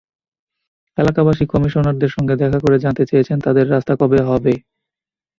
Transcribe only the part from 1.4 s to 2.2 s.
কমিশনারদের